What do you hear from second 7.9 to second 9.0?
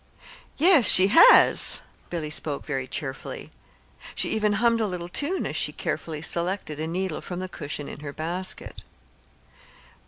her basket.